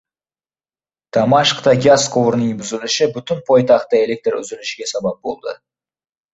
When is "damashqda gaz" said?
1.17-2.07